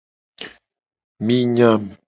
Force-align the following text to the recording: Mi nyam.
Mi 1.25 1.37
nyam. 1.55 1.81